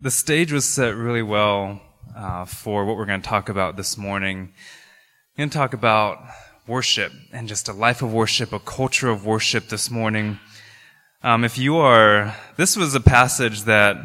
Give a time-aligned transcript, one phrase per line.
[0.00, 1.80] the stage was set really well
[2.14, 4.52] uh, for what we're going to talk about this morning.
[5.32, 6.18] We're going to talk about
[6.66, 10.38] worship and just a life of worship, a culture of worship this morning.
[11.22, 13.96] Um, if you are, this was a passage that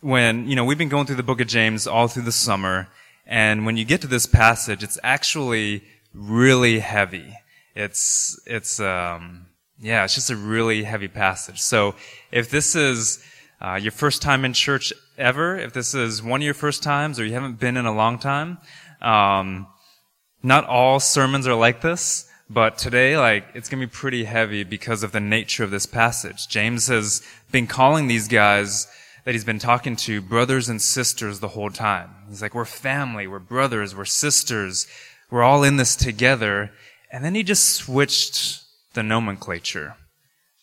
[0.00, 2.88] when, you know, we've been going through the book of James all through the summer,
[3.24, 7.34] and when you get to this passage, it's actually really heavy.
[7.76, 9.46] It's, it's, um,
[9.78, 11.60] yeah, it's just a really heavy passage.
[11.60, 11.94] So
[12.32, 13.22] if this is,
[13.60, 17.18] uh, your first time in church ever, if this is one of your first times
[17.18, 18.58] or you haven't been in a long time,
[19.00, 19.66] um,
[20.42, 25.02] not all sermons are like this, but today, like, it's gonna be pretty heavy because
[25.02, 26.48] of the nature of this passage.
[26.48, 28.86] James has been calling these guys
[29.24, 32.10] that he's been talking to brothers and sisters the whole time.
[32.28, 34.86] He's like, we're family, we're brothers, we're sisters,
[35.30, 36.70] we're all in this together.
[37.10, 38.62] And then he just switched
[38.94, 39.96] the nomenclature.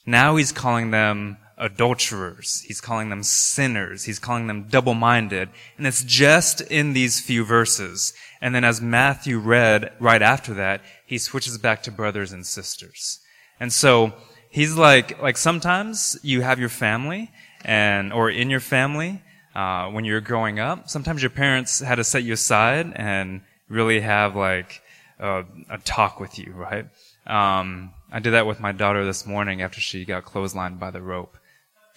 [0.05, 2.61] Now he's calling them adulterers.
[2.67, 4.03] He's calling them sinners.
[4.03, 5.49] He's calling them double-minded.
[5.77, 8.13] And it's just in these few verses.
[8.41, 13.19] And then as Matthew read right after that, he switches back to brothers and sisters.
[13.59, 14.13] And so
[14.49, 17.31] he's like, like sometimes you have your family
[17.63, 19.21] and, or in your family,
[19.55, 24.01] uh, when you're growing up, sometimes your parents had to set you aside and really
[24.01, 24.81] have like
[25.19, 25.45] a,
[25.85, 26.85] talk with you, right?
[27.25, 31.01] Um, I did that with my daughter this morning after she got clotheslined by the
[31.01, 31.37] rope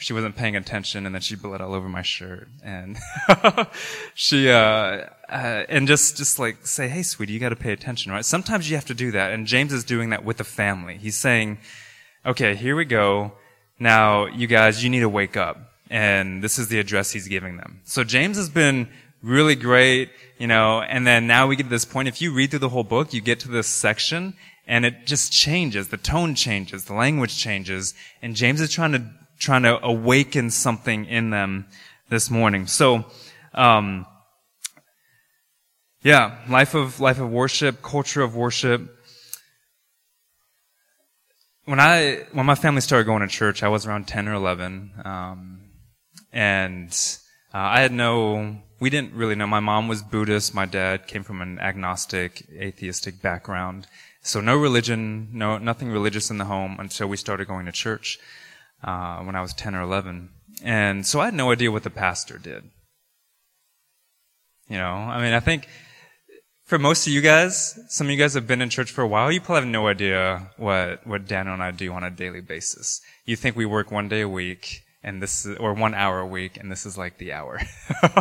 [0.00, 2.48] she wasn't paying attention and then she bled all over my shirt.
[2.62, 2.96] And
[4.14, 4.54] she uh,
[5.28, 8.24] uh, and just just like say hey sweetie you got to pay attention right?
[8.24, 10.96] Sometimes you have to do that and james is doing that with the family.
[10.98, 11.58] He's saying
[12.24, 13.32] okay here we go.
[13.80, 15.58] Now you guys you need to wake up.
[15.90, 17.80] And this is the address he's giving them.
[17.84, 18.88] So james has been
[19.20, 22.50] really great you know and then now we get to this point if you read
[22.50, 24.34] through the whole book you get to this section
[24.68, 25.88] and it just changes.
[25.88, 26.84] The tone changes.
[26.84, 27.94] The language changes.
[28.20, 29.02] And james is trying to
[29.38, 31.66] trying to awaken something in them
[32.08, 32.66] this morning.
[32.66, 33.04] So,
[33.54, 34.06] um,
[36.02, 38.94] yeah, life of life of worship, culture of worship.
[41.64, 44.92] When I when my family started going to church, I was around ten or eleven,
[45.04, 45.60] um,
[46.32, 46.90] and
[47.52, 48.58] uh, I had no.
[48.80, 49.48] We didn't really know.
[49.48, 50.54] My mom was Buddhist.
[50.54, 53.88] My dad came from an agnostic, atheistic background.
[54.22, 58.18] So no religion, no nothing religious in the home until we started going to church
[58.82, 60.30] uh, when I was 10 or 11.
[60.62, 62.64] And so I had no idea what the pastor did.
[64.68, 65.68] You know, I mean, I think
[66.64, 69.08] for most of you guys, some of you guys have been in church for a
[69.08, 72.42] while, you probably have no idea what, what Daniel and I do on a daily
[72.42, 73.00] basis.
[73.24, 76.26] You think we work one day a week and this is, or one hour a
[76.26, 77.58] week and this is like the hour.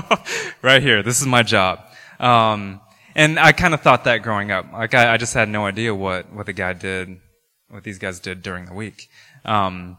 [0.62, 1.04] right here.
[1.04, 1.80] This is my job.
[2.20, 2.80] Um,
[3.14, 4.72] and I kind of thought that growing up.
[4.72, 7.20] Like I, I, just had no idea what, what the guy did,
[7.68, 9.10] what these guys did during the week.
[9.44, 9.98] Um,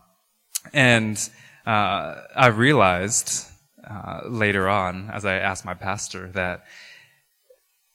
[0.72, 1.18] and
[1.66, 3.46] uh, I realized
[3.88, 6.64] uh, later on, as I asked my pastor, that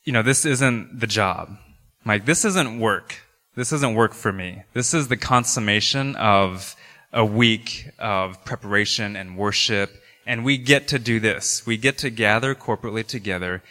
[0.04, 1.58] you know this isn't the job.
[2.06, 3.22] Like this isn't work.
[3.56, 4.64] This isn't work for me.
[4.74, 6.76] This is the consummation of
[7.12, 9.92] a week of preparation and worship,
[10.26, 11.66] and we get to do this.
[11.66, 13.62] We get to gather corporately together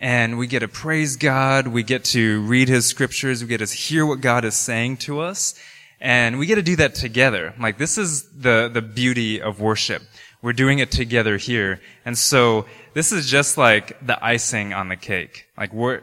[0.00, 1.68] and we get to praise God.
[1.68, 3.42] We get to read His scriptures.
[3.42, 5.54] We get to hear what God is saying to us.
[6.00, 7.54] And we get to do that together.
[7.58, 10.02] Like this is the, the beauty of worship.
[10.42, 11.80] We're doing it together here.
[12.04, 15.46] And so this is just like the icing on the cake.
[15.58, 16.00] Like we're,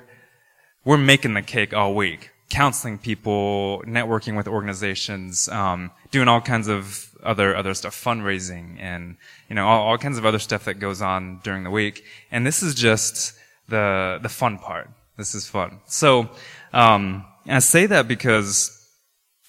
[0.86, 2.30] we're making the cake all week.
[2.50, 9.18] Counseling people, networking with organizations, um, doing all kinds of other, other stuff, fundraising and,
[9.50, 12.06] you know, all, all kinds of other stuff that goes on during the week.
[12.32, 13.34] And this is just
[13.68, 14.90] the, the fun part.
[15.18, 15.80] This is fun.
[15.88, 16.30] So,
[16.74, 18.77] um, I say that because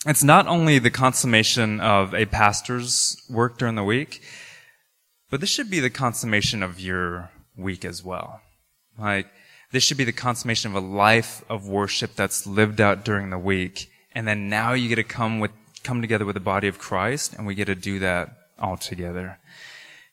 [0.06, 4.22] it's not only the consummation of a pastor's work during the week,
[5.31, 8.41] but this should be the consummation of your week as well.
[8.98, 9.26] Like,
[9.72, 13.38] this should be the consummation of a life of worship that's lived out during the
[13.38, 13.91] week.
[14.14, 15.50] And then now you get to come with,
[15.82, 19.38] come together with the body of Christ and we get to do that all together.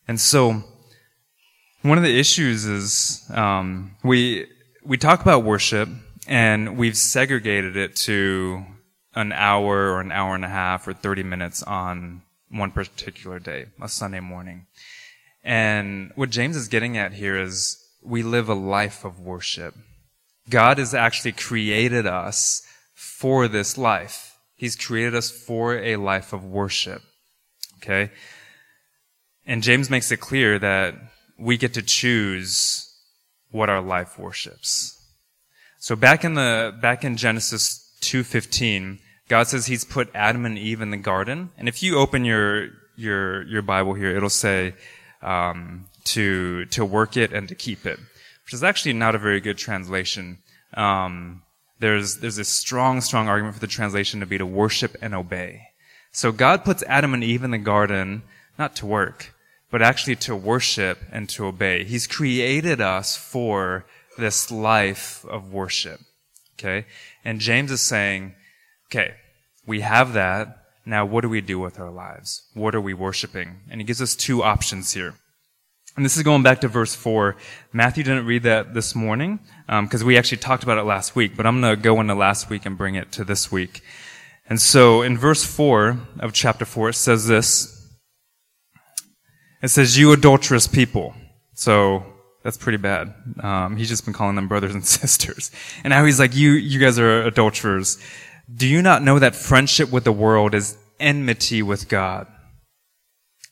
[0.07, 0.63] And so,
[1.83, 4.47] one of the issues is, um, we,
[4.83, 5.87] we talk about worship
[6.27, 8.65] and we've segregated it to
[9.15, 13.67] an hour or an hour and a half or 30 minutes on one particular day,
[13.81, 14.65] a Sunday morning.
[15.43, 19.75] And what James is getting at here is we live a life of worship.
[20.49, 22.61] God has actually created us
[22.93, 24.37] for this life.
[24.55, 27.01] He's created us for a life of worship.
[27.77, 28.11] Okay?
[29.45, 30.95] And James makes it clear that
[31.37, 32.91] we get to choose
[33.51, 34.99] what our life worships.
[35.77, 40.81] So back in the, back in Genesis 2.15, God says He's put Adam and Eve
[40.81, 41.51] in the garden.
[41.57, 44.73] And if you open your your your Bible here, it'll say
[45.25, 47.99] um, to, to work it and to keep it,
[48.45, 50.37] which is actually not a very good translation.
[50.73, 51.41] Um,
[51.79, 55.69] there's, there's a strong, strong argument for the translation to be to worship and obey.
[56.11, 58.23] So God puts Adam and Eve in the garden,
[58.57, 59.33] not to work,
[59.69, 61.83] but actually to worship and to obey.
[61.83, 63.85] He's created us for
[64.17, 65.99] this life of worship.
[66.57, 66.85] Okay?
[67.25, 68.35] And James is saying,
[68.89, 69.15] okay,
[69.65, 70.63] we have that.
[70.85, 72.43] Now what do we do with our lives?
[72.53, 73.61] What are we worshiping?
[73.69, 75.15] And he gives us two options here.
[75.95, 77.37] And this is going back to verse 4.
[77.71, 81.37] Matthew didn't read that this morning because um, we actually talked about it last week,
[81.37, 83.81] but I'm going to go into last week and bring it to this week.
[84.47, 87.71] And so in verse 4 of chapter 4, it says this.
[89.63, 91.15] It says, You adulterous people.
[91.53, 92.05] So
[92.43, 93.13] that's pretty bad.
[93.39, 95.49] Um, he's just been calling them brothers and sisters.
[95.83, 97.97] And now he's like, you, you guys are adulterers.
[98.53, 102.27] Do you not know that friendship with the world is enmity with God?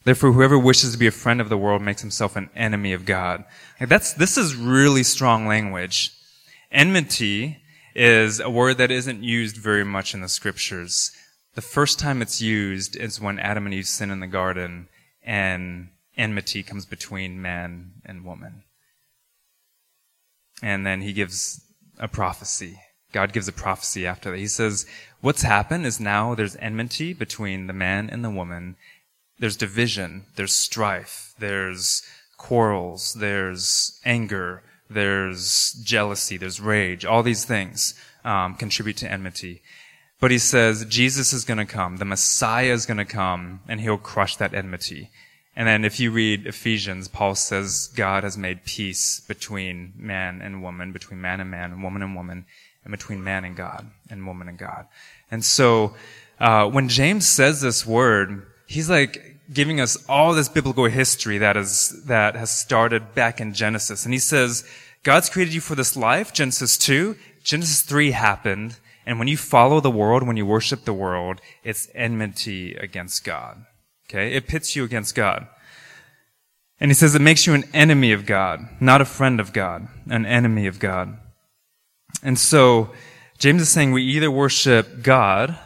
[0.04, 3.06] Therefore, whoever wishes to be a friend of the world makes himself an enemy of
[3.06, 3.46] God.
[3.80, 6.12] Like that's, this is really strong language.
[6.72, 7.58] Enmity
[7.96, 11.12] is a word that isn't used very much in the scriptures.
[11.56, 14.90] The first time it's used is when Adam and Eve sin in the garden
[15.24, 18.64] and enmity comes between man and woman.
[20.62, 21.62] And then he gives
[21.98, 22.80] a prophecy.
[23.14, 24.40] God gives a prophecy after that.
[24.40, 24.86] He says,
[25.22, 28.76] what's happened is now there's enmity between the man and the woman.
[29.40, 30.24] There's division.
[30.36, 31.34] There's strife.
[31.40, 32.04] There's
[32.38, 33.14] quarrels.
[33.14, 34.64] There's anger.
[34.90, 36.38] There's jealousy.
[36.38, 37.06] There's rage.
[37.06, 37.94] All these things
[38.26, 39.62] um, contribute to enmity.
[40.20, 41.98] But he says Jesus is going to come.
[41.98, 45.10] The Messiah is going to come, and he'll crush that enmity.
[45.56, 50.64] And then if you read Ephesians, Paul says God has made peace between man and
[50.64, 52.46] woman, between man and man, woman and woman,
[52.84, 54.88] and between man and God, and woman and God.
[55.32, 55.96] And so,
[56.40, 61.58] uh, when James says this word, he's like giving us all this biblical history that
[61.58, 64.06] is, that has started back in Genesis.
[64.06, 64.68] And he says,
[65.04, 67.16] God's created you for this life, Genesis 2.
[67.44, 68.78] Genesis 3 happened.
[69.06, 73.66] And when you follow the world, when you worship the world, it's enmity against God.
[74.10, 74.34] Okay?
[74.34, 75.48] It pits you against God.
[76.80, 79.88] And he says it makes you an enemy of God, not a friend of God,
[80.10, 81.18] an enemy of God.
[82.22, 82.92] And so,
[83.38, 85.58] James is saying we either worship God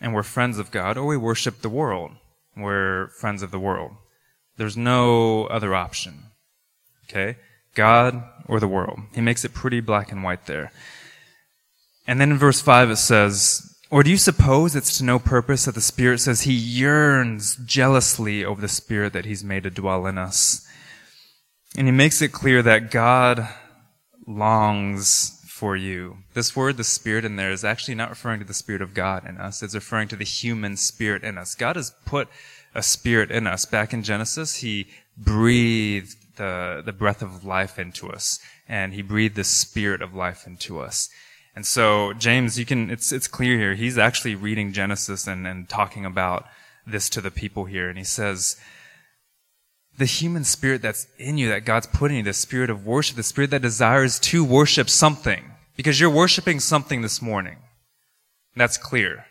[0.00, 2.12] and we're friends of God, or we worship the world.
[2.56, 3.92] We're friends of the world.
[4.56, 6.24] There's no other option.
[7.04, 7.38] Okay?
[7.74, 9.00] God or the world.
[9.14, 10.72] He makes it pretty black and white there.
[12.06, 15.64] And then in verse 5 it says, or do you suppose it's to no purpose
[15.64, 20.06] that the Spirit says he yearns jealously over the Spirit that he's made to dwell
[20.06, 20.66] in us?
[21.76, 23.48] And he makes it clear that God
[24.26, 26.18] longs for you.
[26.34, 29.26] This word, the Spirit in there, is actually not referring to the Spirit of God
[29.26, 29.62] in us.
[29.62, 31.54] It's referring to the human spirit in us.
[31.54, 32.28] God has put
[32.74, 33.64] a spirit in us.
[33.64, 34.86] Back in Genesis, he
[35.16, 38.38] breathed the, the breath of life into us.
[38.68, 41.08] And he breathed the spirit of life into us.
[41.54, 43.74] And so, James, you can, it's, it's clear here.
[43.74, 46.44] He's actually reading Genesis and, and talking about
[46.86, 47.88] this to the people here.
[47.88, 48.60] And he says,
[49.98, 53.16] the human spirit that's in you, that God's put in you, the spirit of worship,
[53.16, 55.52] the spirit that desires to worship something.
[55.76, 57.58] Because you're worshiping something this morning.
[58.54, 59.26] That's clear.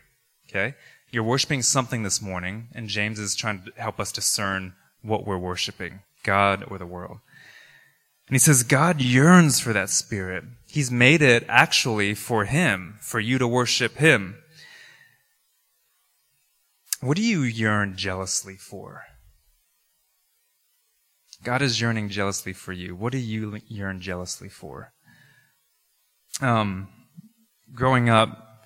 [0.50, 0.76] Okay?
[1.12, 5.38] You're worshiping something this morning, and James is trying to help us discern what we're
[5.38, 6.02] worshiping.
[6.24, 7.20] God or the world.
[8.28, 10.44] And he says, God yearns for that spirit.
[10.68, 14.38] He's made it actually for him, for you to worship him.
[17.02, 19.04] What do you yearn jealously for?
[21.46, 22.96] God is yearning jealously for you.
[22.96, 24.92] What do you yearn jealously for?
[26.42, 26.88] Um,
[27.72, 28.64] growing up,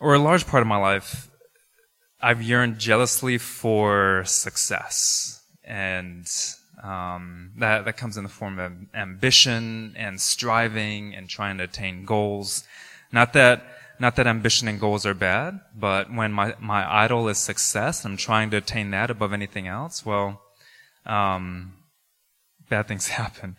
[0.00, 1.30] or a large part of my life,
[2.20, 6.26] I've yearned jealously for success and
[6.82, 12.06] um, that that comes in the form of ambition and striving and trying to attain
[12.06, 12.64] goals.
[13.12, 13.64] Not that
[14.00, 18.12] not that ambition and goals are bad, but when my my idol is success, and
[18.12, 20.06] I'm trying to attain that above anything else.
[20.06, 20.40] Well,
[21.06, 21.74] um,
[22.68, 23.56] bad things happen.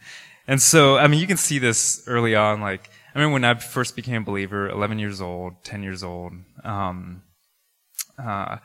[0.48, 2.60] And so, I mean, you can see this early on.
[2.60, 6.34] Like, I mean, when I first became a believer, 11 years old, 10 years old,
[6.64, 7.24] um,
[8.18, 8.58] uh,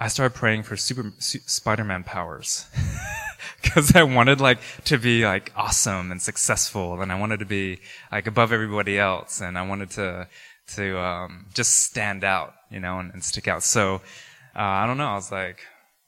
[0.00, 2.66] I started praying for super Spider-Man powers
[3.62, 7.78] because I wanted like to be like awesome and successful, and I wanted to be
[8.10, 10.26] like above everybody else, and I wanted to
[10.74, 13.62] to um, just stand out, you know, and, and stick out.
[13.62, 13.96] So
[14.56, 15.06] uh, I don't know.
[15.06, 15.60] I was like,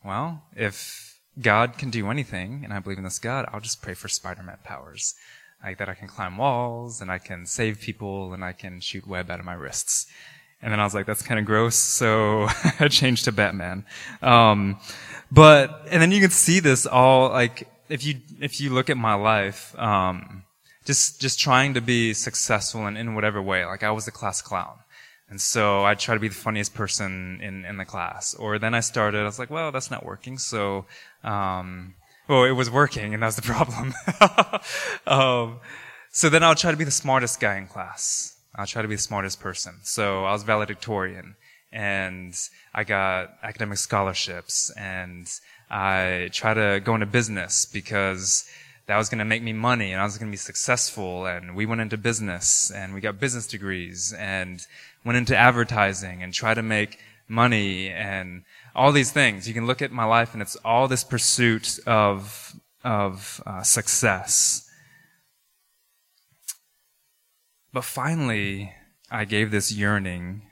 [0.05, 3.95] well, if God can do anything, and I believe in this God, I'll just pray
[3.95, 5.15] for Spider-Man powers,
[5.63, 9.07] like that I can climb walls and I can save people and I can shoot
[9.07, 10.07] web out of my wrists.
[10.63, 11.77] And then I was like, that's kind of gross.
[11.77, 12.49] So
[12.81, 13.85] I changed to Batman.
[14.23, 14.79] Um,
[15.31, 18.97] but, and then you can see this all like, if you, if you look at
[18.97, 20.45] my life, um,
[20.85, 23.65] just, just trying to be successful in, in whatever way.
[23.65, 24.79] Like I was a class clown.
[25.35, 28.35] And so I try to be the funniest person in, in the class.
[28.35, 30.39] Or then I started, I was like, well, that's not working.
[30.39, 30.85] So,
[31.25, 31.97] um,
[32.29, 33.95] well, it was working and that's the problem.
[35.09, 35.59] um,
[36.13, 38.37] so then I'll try to be the smartest guy in class.
[38.55, 39.81] I'll try to be the smartest person.
[39.83, 41.35] So I was valedictorian
[41.73, 42.33] and
[42.73, 45.29] I got academic scholarships and
[45.69, 48.49] I try to go into business because
[48.87, 51.27] that was going to make me money and I was going to be successful.
[51.27, 54.65] And we went into business and we got business degrees and
[55.05, 58.43] went into advertising and tried to make money and
[58.75, 59.47] all these things.
[59.47, 64.69] You can look at my life and it's all this pursuit of, of uh, success.
[67.73, 68.73] But finally,
[69.11, 70.43] I gave this yearning,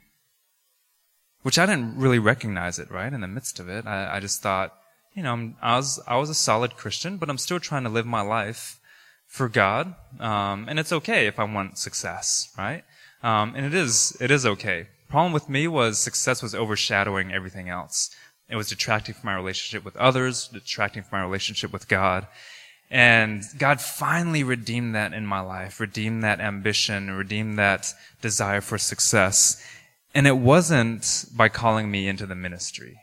[1.41, 3.11] which I didn't really recognize it, right?
[3.11, 4.73] In the midst of it, I, I just thought,
[5.13, 8.05] you know, I was, I was a solid Christian, but I'm still trying to live
[8.05, 8.79] my life
[9.27, 9.95] for God.
[10.19, 12.83] Um, and it's okay if I want success, right?
[13.23, 14.87] Um, and it is, it is okay.
[15.07, 18.09] Problem with me was success was overshadowing everything else.
[18.49, 22.27] It was detracting from my relationship with others, detracting from my relationship with God.
[22.91, 28.77] And God finally redeemed that in my life, redeemed that ambition, redeemed that desire for
[28.77, 29.65] success.
[30.13, 32.99] And it wasn't by calling me into the ministry.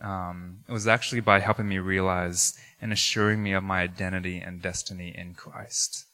[0.00, 4.62] Um, it was actually by helping me realize and assuring me of my identity and
[4.62, 6.06] destiny in Christ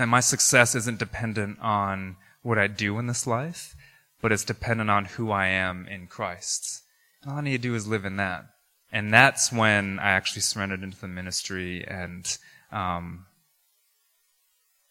[0.00, 3.74] that my success isn't dependent on what I do in this life,
[4.22, 6.82] but it's dependent on who I am in Christ.
[7.22, 8.46] And all I need to do is live in that.
[8.92, 12.26] And that's when I actually surrendered into the ministry and,
[12.72, 13.26] um,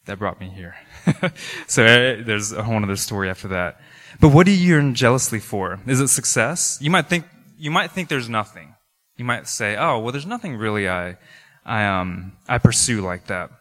[0.06, 0.76] that brought me here.
[1.68, 3.80] so uh, there's a whole other story after that.
[4.20, 5.80] But what do you yearn jealously for?
[5.86, 6.78] Is it success?
[6.82, 7.26] You might think,
[7.58, 8.76] you might think there's nothing.
[9.18, 11.18] You might say, oh, well, there's nothing really I,
[11.66, 13.52] I, um, I pursue like that.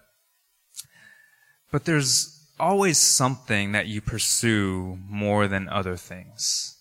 [1.70, 6.76] But there's always something that you pursue more than other things.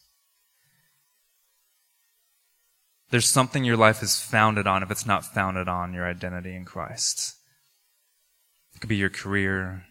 [3.10, 6.66] There's something your life is founded on if it's not founded on your identity in
[6.66, 7.36] Christ.
[8.76, 9.86] It could be your career,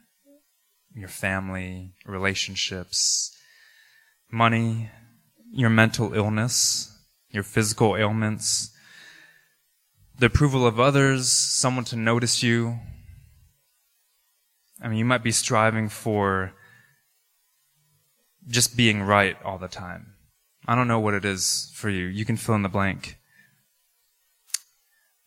[0.95, 3.37] your family, relationships,
[4.31, 4.91] money,
[5.50, 6.93] your mental illness,
[7.31, 8.71] your physical ailments,
[10.19, 12.79] the approval of others, someone to notice you,
[14.80, 16.52] I mean, you might be striving for
[18.49, 20.14] just being right all the time.
[20.66, 22.06] I don't know what it is for you.
[22.06, 23.18] You can fill in the blank.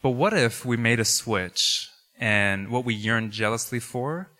[0.01, 1.89] But what if we made a switch
[2.19, 4.31] and what we yearned jealously for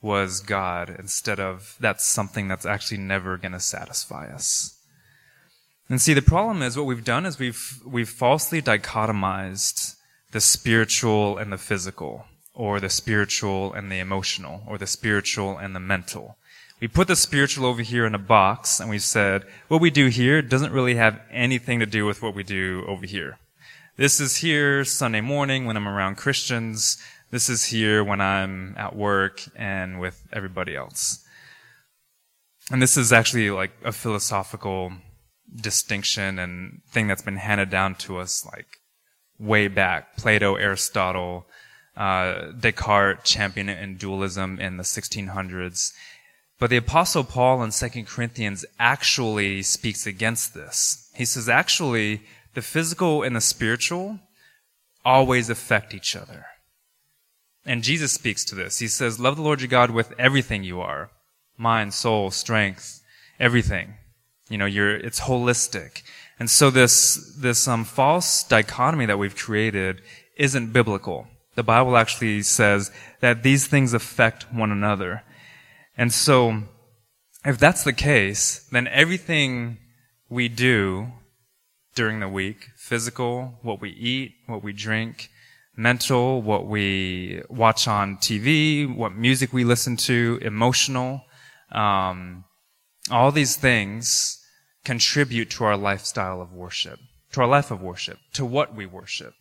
[0.00, 4.76] was God instead of that's something that's actually never going to satisfy us?
[5.88, 9.96] And see, the problem is what we've done is we've, we've falsely dichotomized
[10.32, 12.26] the spiritual and the physical
[12.58, 16.36] or the spiritual and the emotional, or the spiritual and the mental.
[16.80, 20.08] We put the spiritual over here in a box and we said, what we do
[20.08, 23.38] here doesn't really have anything to do with what we do over here.
[23.96, 27.00] This is here Sunday morning when I'm around Christians.
[27.30, 31.24] This is here when I'm at work and with everybody else.
[32.72, 34.92] And this is actually like a philosophical
[35.54, 38.66] distinction and thing that's been handed down to us like
[39.38, 40.16] way back.
[40.16, 41.46] Plato, Aristotle,
[41.98, 45.92] uh, Descartes championed it in dualism in the 1600s.
[46.60, 51.10] But the apostle Paul in 2 Corinthians actually speaks against this.
[51.14, 52.22] He says actually
[52.54, 54.20] the physical and the spiritual
[55.04, 56.46] always affect each other.
[57.66, 58.78] And Jesus speaks to this.
[58.78, 61.10] He says, love the Lord your God with everything you are.
[61.56, 63.02] Mind, soul, strength,
[63.40, 63.94] everything.
[64.48, 66.02] You know, you're, it's holistic.
[66.38, 70.00] And so this, this, um, false dichotomy that we've created
[70.36, 71.26] isn't biblical
[71.58, 75.24] the Bible actually says that these things affect one another.
[75.96, 76.62] And so,
[77.44, 79.78] if that's the case, then everything
[80.30, 81.08] we do
[81.96, 85.30] during the week, physical, what we eat, what we drink,
[85.76, 91.22] mental, what we watch on TV, what music we listen to, emotional,
[91.72, 92.44] um,
[93.10, 94.38] all these things
[94.84, 97.00] contribute to our lifestyle of worship,
[97.32, 99.34] to our life of worship, to what we worship.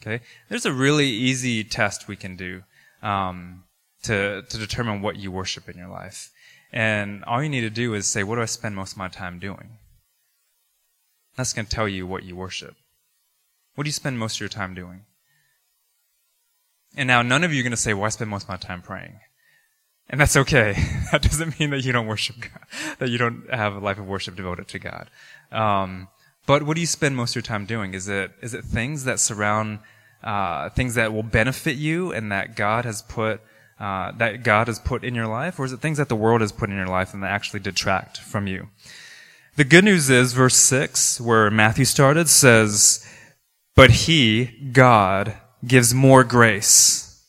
[0.00, 2.62] Okay, there's a really easy test we can do
[3.02, 3.64] um,
[4.02, 6.30] to to determine what you worship in your life,
[6.72, 9.08] and all you need to do is say, "What do I spend most of my
[9.08, 9.78] time doing?"
[11.36, 12.76] That's going to tell you what you worship.
[13.74, 15.04] What do you spend most of your time doing?
[16.96, 18.56] And now, none of you are going to say, "Well, I spend most of my
[18.56, 19.20] time praying."
[20.08, 20.76] And that's okay.
[21.12, 22.66] That doesn't mean that you don't worship God,
[22.98, 25.08] that you don't have a life of worship devoted to God.
[25.52, 26.08] Um,
[26.46, 27.94] but what do you spend most of your time doing?
[27.94, 29.80] Is it, is it things that surround,
[30.22, 33.40] uh, things that will benefit you and that God has put,
[33.78, 35.58] uh, that God has put in your life?
[35.58, 37.60] Or is it things that the world has put in your life and that actually
[37.60, 38.68] detract from you?
[39.56, 43.06] The good news is verse 6, where Matthew started, says,
[43.74, 45.34] But he, God,
[45.66, 47.24] gives more grace.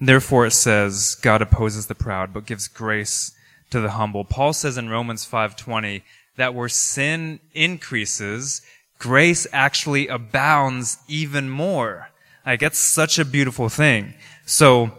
[0.00, 3.32] Therefore it says, God opposes the proud, but gives grace
[3.70, 4.24] to the humble.
[4.24, 6.02] Paul says in Romans 5.20
[6.36, 8.62] that where sin increases,
[8.98, 12.10] grace actually abounds even more.
[12.44, 14.14] Like, that's such a beautiful thing.
[14.44, 14.92] So,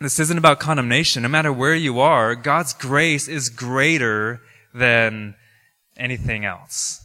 [0.00, 1.22] this isn't about condemnation.
[1.22, 4.40] No matter where you are, God's grace is greater
[4.74, 5.36] than
[5.96, 7.04] anything else.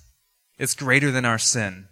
[0.57, 1.87] It's greater than our sin.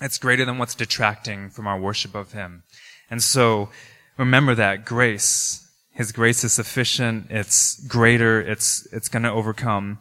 [0.00, 2.62] It's greater than what's detracting from our worship of Him.
[3.10, 3.68] And so,
[4.16, 5.61] remember that grace,
[5.92, 7.26] His grace is sufficient.
[7.30, 8.40] It's greater.
[8.40, 9.98] It's, it's going to overcome.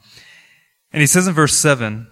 [0.92, 2.08] And He says in verse 7,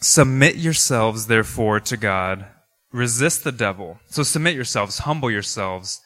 [0.00, 2.46] Submit yourselves, therefore, to God.
[2.92, 3.98] Resist the devil.
[4.08, 6.00] So submit yourselves, humble yourselves,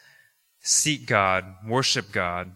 [0.61, 2.53] seek God, worship God.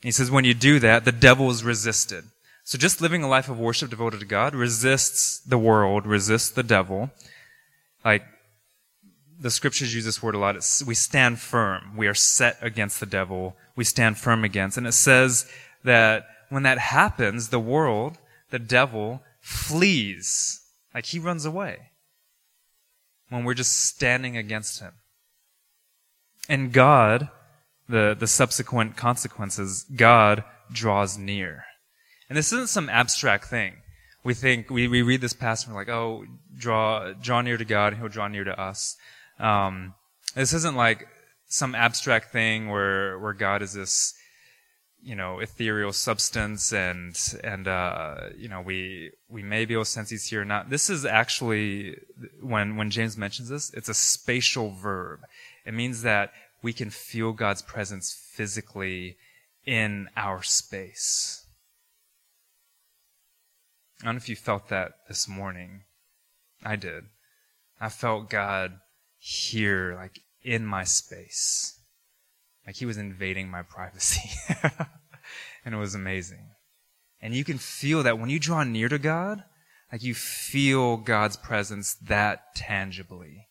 [0.00, 2.24] He says when you do that, the devil is resisted.
[2.64, 6.62] So just living a life of worship devoted to God resists the world, resists the
[6.62, 7.10] devil.
[8.04, 8.22] Like,
[9.40, 10.56] the scriptures use this word a lot.
[10.56, 11.96] It's, we stand firm.
[11.96, 13.56] We are set against the devil.
[13.76, 14.76] We stand firm against.
[14.76, 15.50] And it says
[15.84, 18.18] that when that happens, the world,
[18.50, 20.60] the devil, flees.
[20.94, 21.90] Like he runs away.
[23.28, 24.92] When we're just standing against him.
[26.48, 27.28] And God,
[27.88, 31.64] the, the subsequent consequences, God draws near.
[32.28, 33.74] And this isn't some abstract thing.
[34.24, 36.24] We think, we, we read this passage and we're like, oh,
[36.56, 38.96] draw, draw near to God, and He'll draw near to us.
[39.38, 39.94] Um,
[40.34, 41.06] this isn't like
[41.46, 44.14] some abstract thing where, where God is this,
[45.02, 49.90] you know, ethereal substance and, and, uh, you know, we, we may be able to
[49.90, 50.70] sense he's here or not.
[50.70, 51.96] This is actually,
[52.40, 55.20] when, when James mentions this, it's a spatial verb.
[55.64, 59.16] It means that we can feel God's presence physically
[59.64, 61.46] in our space.
[64.00, 65.82] I don't know if you felt that this morning.
[66.64, 67.04] I did.
[67.80, 68.80] I felt God
[69.18, 71.80] here, like in my space.
[72.66, 74.30] Like he was invading my privacy.
[75.64, 76.50] and it was amazing.
[77.20, 79.42] And you can feel that when you draw near to God,
[79.90, 83.48] like you feel God's presence that tangibly.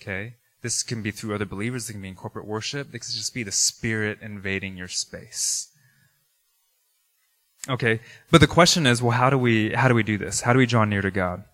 [0.00, 0.36] Okay?
[0.62, 3.34] This can be through other believers, it can be in corporate worship, this can just
[3.34, 5.68] be the Spirit invading your space.
[7.68, 10.40] Okay, but the question is, well, how do we, how do we do this?
[10.40, 11.44] How do we draw near to God?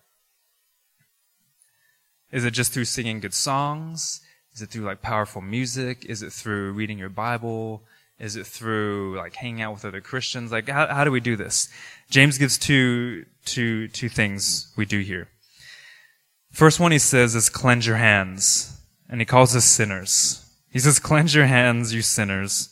[2.31, 4.21] Is it just through singing good songs?
[4.53, 6.05] Is it through like powerful music?
[6.05, 7.83] Is it through reading your Bible?
[8.19, 10.51] Is it through like hanging out with other Christians?
[10.51, 11.69] Like, how, how do we do this?
[12.09, 15.29] James gives two, two, two things we do here.
[16.51, 18.75] First one he says is cleanse your hands.
[19.09, 20.45] And he calls us sinners.
[20.69, 22.69] He says, cleanse your hands, you sinners.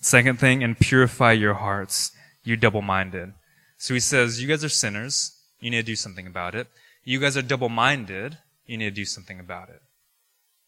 [0.00, 2.10] Second thing, and purify your hearts,
[2.42, 3.34] you double-minded.
[3.76, 5.38] So he says, you guys are sinners.
[5.60, 6.68] You need to do something about it.
[7.04, 9.82] You guys are double-minded you need to do something about it.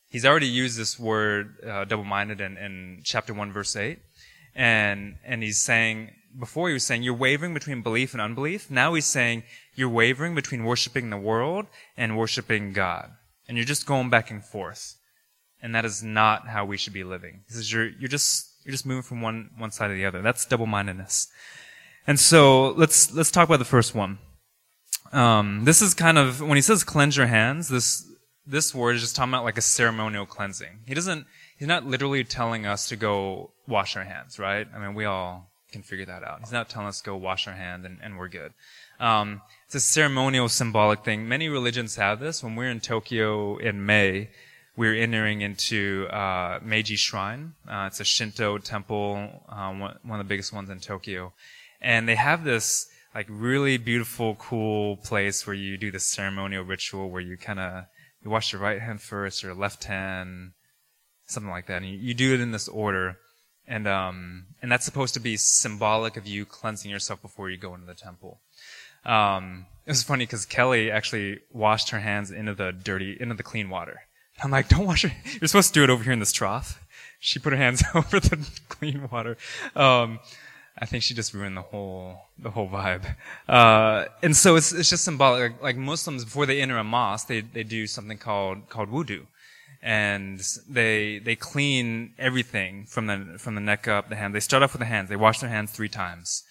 [0.09, 3.99] He's already used this word uh, double-minded in, in chapter 1 verse 8.
[4.55, 8.71] And, and he's saying, before he was saying you're wavering between belief and unbelief.
[8.71, 9.43] Now he's saying
[9.75, 13.11] you're wavering between worshiping the world and worshiping God.
[13.49, 14.97] And you're just going back and forth.
[15.63, 17.43] And that is not how we should be living.
[17.49, 20.23] He says you're, you're just, you're just moving from one, one side to the other.
[20.23, 21.29] That's double-mindedness.
[22.07, 24.19] And so let's, let's talk about the first one.
[25.13, 27.69] Um, this is kind of when he says cleanse your hands.
[27.69, 28.07] This
[28.47, 30.81] this word is just talking about like a ceremonial cleansing.
[30.87, 31.27] He doesn't.
[31.59, 34.67] He's not literally telling us to go wash our hands, right?
[34.75, 36.41] I mean, we all can figure that out.
[36.41, 38.53] He's not telling us to go wash our hand and, and we're good.
[39.01, 41.29] Um, it's a ceremonial, symbolic thing.
[41.29, 42.43] Many religions have this.
[42.43, 44.31] When we're in Tokyo in May,
[44.77, 47.55] we're entering into uh, Meiji Shrine.
[47.69, 51.33] Uh, it's a Shinto temple, uh, one, one of the biggest ones in Tokyo,
[51.81, 57.09] and they have this like really beautiful, cool place where you do the ceremonial ritual
[57.09, 57.85] where you kind of
[58.23, 60.53] you wash your right hand first, or left hand,
[61.25, 63.17] something like that, and you, you do it in this order,
[63.67, 67.75] and um, and that's supposed to be symbolic of you cleansing yourself before you go
[67.75, 68.43] into the temple.
[69.07, 73.43] Um, it was funny because Kelly actually washed her hands into the dirty, into the
[73.43, 74.03] clean water.
[74.45, 75.13] I'm like, don't wash your.
[75.41, 76.85] You're supposed to do it over here in this trough.
[77.19, 79.39] She put her hands over the clean water.
[79.75, 80.21] Um,
[80.79, 83.15] I think she just ruined the whole the whole vibe.
[83.49, 85.53] Uh, and so it's it's just symbolic.
[85.53, 89.27] Like, like, Muslims before they enter a mosque, they they do something called called wudu,
[89.81, 94.35] and they they clean everything from the from the neck up the hand.
[94.35, 95.09] They start off with the hands.
[95.09, 96.43] They wash their hands three times.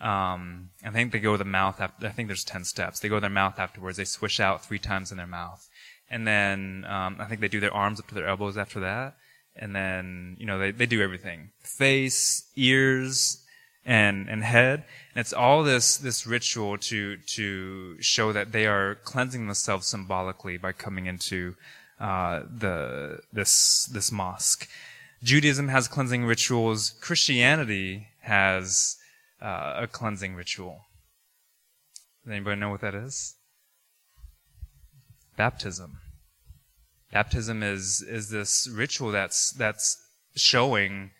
[0.00, 1.80] Um, I think they go to the mouth.
[1.80, 3.00] After, I think there's ten steps.
[3.00, 3.96] They go their mouth afterwards.
[3.96, 5.68] They swish out three times in their mouth,
[6.08, 9.16] and then um, I think they do their arms up to their elbows after that.
[9.56, 13.42] And then you know they they do everything: face, ears,
[13.86, 14.84] and and head.
[15.14, 20.58] And it's all this this ritual to to show that they are cleansing themselves symbolically
[20.58, 21.54] by coming into
[22.00, 24.68] uh, the this this mosque.
[25.22, 26.90] Judaism has cleansing rituals.
[27.00, 28.96] Christianity has
[29.40, 30.82] uh, a cleansing ritual.
[32.24, 33.36] Does anybody know what that is?
[35.36, 36.00] Baptism.
[37.12, 39.96] Baptism is is this ritual that's that's
[40.34, 41.12] showing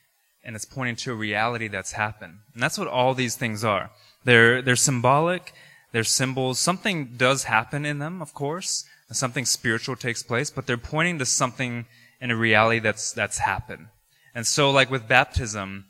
[0.47, 2.39] and it's pointing to a reality that's happened.
[2.55, 3.91] And that's what all these things are.
[4.25, 5.53] They're, they're symbolic,
[5.93, 6.61] they're symbols.
[6.61, 8.85] Something does happen in them, of course.
[9.11, 11.87] Something spiritual takes place, but they're pointing to something
[12.21, 13.89] in a reality that's, that's happened.
[14.35, 15.87] And so, like with baptism,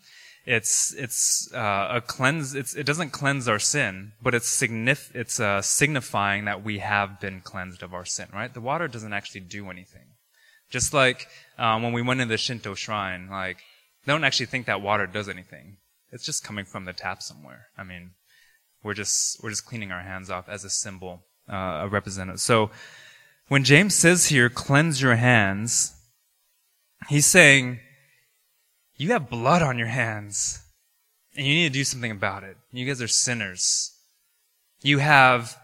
[0.47, 5.41] it's, it's, uh, a cleanse, it's, it doesn't cleanse our sin, but it's signif- it's,
[5.41, 8.53] uh, signifying that we have been cleansed of our sin, right?
[8.53, 10.07] The water doesn't actually do anything.
[10.71, 11.27] Just like,
[11.59, 13.59] um, when we went in the Shinto shrine, like,
[14.07, 15.77] they don't actually think that water does anything.
[16.13, 17.67] It's just coming from the tap somewhere.
[17.77, 18.13] I mean,
[18.83, 22.41] we're just we're just cleaning our hands off as a symbol, uh, a representative.
[22.41, 22.71] So
[23.49, 25.95] when James says here, "Cleanse your hands,"
[27.09, 27.81] he's saying
[28.97, 30.63] you have blood on your hands,
[31.37, 32.57] and you need to do something about it.
[32.71, 33.93] You guys are sinners.
[34.83, 35.59] You have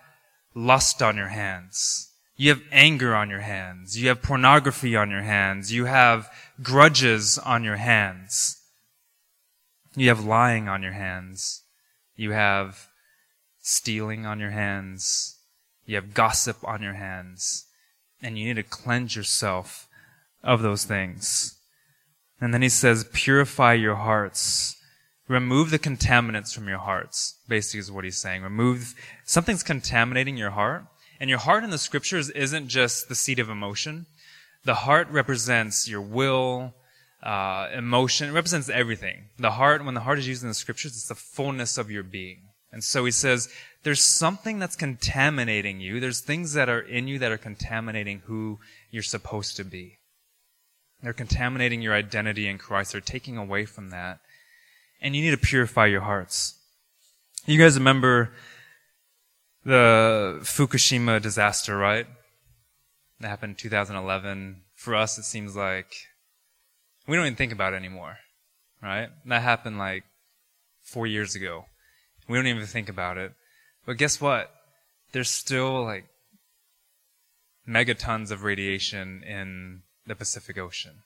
[0.55, 2.11] lust on your hands.
[2.35, 3.97] You have anger on your hands.
[3.97, 5.73] You have pornography on your hands.
[5.73, 6.29] You have
[6.63, 8.61] grudges on your hands.
[9.95, 11.63] You have lying on your hands.
[12.17, 12.89] You have
[13.61, 15.39] stealing on your hands.
[15.85, 17.67] You have gossip on your hands.
[18.23, 19.89] And you need to cleanse yourself
[20.43, 21.59] of those things.
[22.41, 24.77] And then he says, purify your hearts.
[25.29, 28.43] Remove the contaminants from your hearts, basically is what he's saying.
[28.43, 28.95] Remove,
[29.25, 30.85] something's contaminating your heart.
[31.21, 34.07] And your heart in the scriptures isn't just the seat of emotion.
[34.65, 36.75] The heart represents your will,
[37.23, 38.29] uh, emotion.
[38.29, 39.29] It represents everything.
[39.39, 42.03] The heart, when the heart is used in the scriptures, it's the fullness of your
[42.03, 42.49] being.
[42.71, 43.49] And so he says,
[43.83, 46.01] there's something that's contaminating you.
[46.01, 49.99] There's things that are in you that are contaminating who you're supposed to be.
[51.03, 52.93] They're contaminating your identity in Christ.
[52.93, 54.21] They're taking away from that.
[55.01, 56.59] And you need to purify your hearts.
[57.45, 58.33] You guys remember
[59.65, 62.07] the Fukushima disaster, right?
[63.23, 64.63] That happened in 2011.
[64.75, 65.95] For us, it seems like
[67.07, 68.17] we don't even think about it anymore,
[68.83, 69.11] right?
[69.27, 70.03] That happened like
[70.83, 71.67] four years ago.
[72.29, 73.33] We don't even think about it.
[73.87, 74.53] But guess what?
[75.13, 76.07] There's still like
[77.67, 81.05] megatons of radiation in the Pacific Ocean.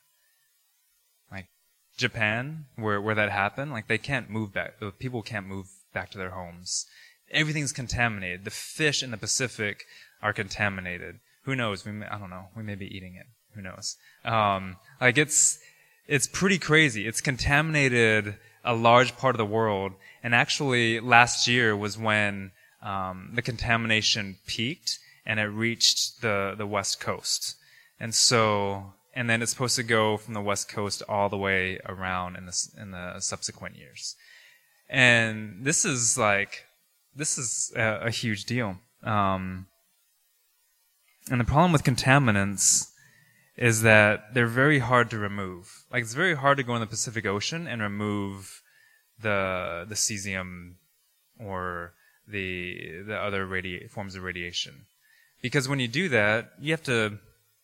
[1.31, 1.49] Like
[1.97, 6.17] Japan, where, where that happened, like they can't move back, people can't move back to
[6.17, 6.87] their homes.
[7.29, 8.43] Everything's contaminated.
[8.43, 9.83] The fish in the Pacific
[10.23, 11.85] are contaminated who knows?
[11.85, 12.49] We may, I don't know.
[12.57, 13.25] We may be eating it.
[13.55, 13.95] Who knows?
[14.25, 15.57] Um, like it's
[16.05, 17.07] it's pretty crazy.
[17.07, 22.51] It's contaminated a large part of the world, and actually last year was when
[22.83, 27.55] um, the contamination peaked and it reached the the west coast,
[27.97, 31.79] and so and then it's supposed to go from the west coast all the way
[31.85, 34.17] around in the in the subsequent years,
[34.89, 36.65] and this is like
[37.15, 38.79] this is a, a huge deal.
[39.01, 39.67] Um,
[41.29, 42.91] and the problem with contaminants
[43.55, 45.83] is that they're very hard to remove.
[45.91, 48.61] Like it's very hard to go in the Pacific Ocean and remove
[49.19, 50.75] the the cesium
[51.39, 51.93] or
[52.27, 54.85] the the other radi- forms of radiation.
[55.41, 57.19] Because when you do that, you have to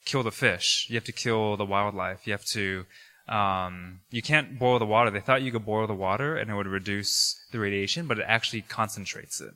[0.06, 0.88] kill the fish.
[0.90, 2.26] You have to kill the wildlife.
[2.26, 2.86] You have to
[3.28, 5.10] um, you can't boil the water.
[5.10, 8.26] They thought you could boil the water and it would reduce the radiation, but it
[8.28, 9.54] actually concentrates it.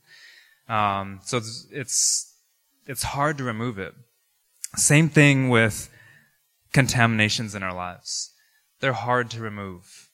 [0.71, 2.33] Um, so it's, it's
[2.87, 3.93] it's hard to remove it.
[4.75, 5.89] Same thing with
[6.73, 8.31] contaminations in our lives.
[8.79, 10.09] They're hard to remove.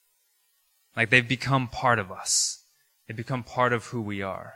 [0.95, 2.63] Like they've become part of us.
[3.07, 4.55] They become part of who we are.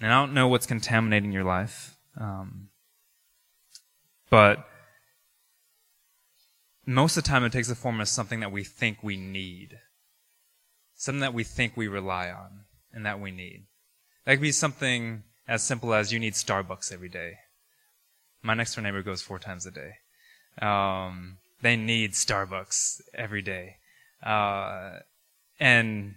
[0.00, 2.68] And I don't know what's contaminating your life, um,
[4.30, 4.68] but
[6.86, 9.78] most of the time it takes the form of something that we think we need,
[10.94, 13.66] something that we think we rely on, and that we need.
[14.24, 17.38] That could be something as simple as you need Starbucks every day.
[18.42, 19.94] My next door neighbor goes four times a day.
[20.60, 23.76] Um, they need Starbucks every day.
[24.22, 24.98] Uh,
[25.58, 26.14] and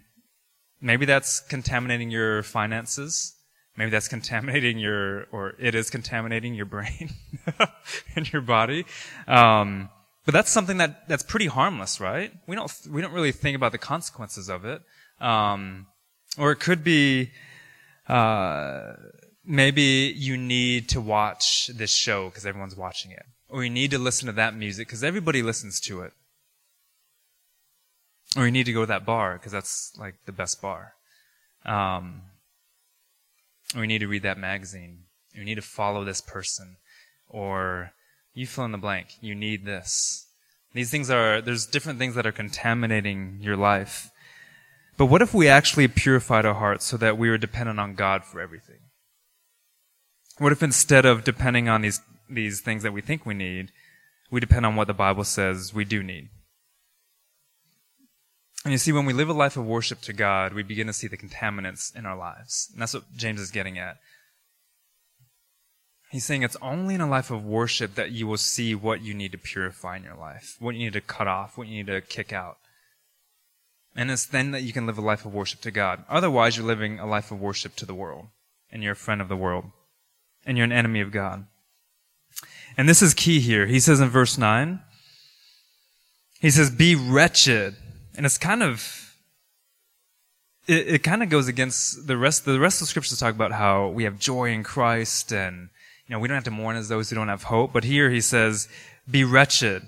[0.80, 3.34] maybe that's contaminating your finances.
[3.76, 7.10] Maybe that's contaminating your, or it is contaminating your brain
[8.16, 8.84] and your body.
[9.26, 9.88] Um,
[10.26, 12.32] but that's something that, that's pretty harmless, right?
[12.46, 14.82] We don't, we don't really think about the consequences of it.
[15.20, 15.86] Um,
[16.38, 17.30] or it could be,
[18.08, 18.92] uh,
[19.44, 23.24] maybe you need to watch this show because everyone's watching it.
[23.48, 26.12] Or you need to listen to that music because everybody listens to it.
[28.36, 30.94] Or you need to go to that bar because that's like the best bar.
[31.66, 32.22] Um,
[33.74, 35.04] or you need to read that magazine.
[35.34, 36.76] Or you need to follow this person.
[37.28, 37.92] Or
[38.32, 39.16] you fill in the blank.
[39.20, 40.26] You need this.
[40.72, 44.10] These things are, there's different things that are contaminating your life.
[44.96, 48.24] But what if we actually purified our hearts so that we were dependent on God
[48.24, 48.81] for everything?
[50.42, 53.70] What if instead of depending on these, these things that we think we need,
[54.28, 56.30] we depend on what the Bible says we do need?
[58.64, 60.92] And you see, when we live a life of worship to God, we begin to
[60.92, 62.68] see the contaminants in our lives.
[62.72, 63.98] And that's what James is getting at.
[66.10, 69.14] He's saying it's only in a life of worship that you will see what you
[69.14, 71.86] need to purify in your life, what you need to cut off, what you need
[71.86, 72.56] to kick out.
[73.94, 76.02] And it's then that you can live a life of worship to God.
[76.08, 78.26] Otherwise, you're living a life of worship to the world,
[78.72, 79.66] and you're a friend of the world,
[80.44, 81.46] and you're an enemy of God.
[82.76, 83.66] And this is key here.
[83.66, 84.80] He says in verse 9,
[86.40, 87.76] he says, Be wretched
[88.16, 89.16] and it's kind of,
[90.66, 93.52] it, it kind of goes against the rest, the rest of the scriptures talk about
[93.52, 95.70] how we have joy in Christ and,
[96.06, 97.72] you know, we don't have to mourn as those who don't have hope.
[97.72, 98.68] But here he says,
[99.10, 99.82] be wretched,